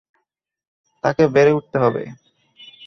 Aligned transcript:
তাকে 1.03 1.23
বেড়ে 1.27 1.51
উঠতে 1.53 1.77
হবে। 1.79 2.03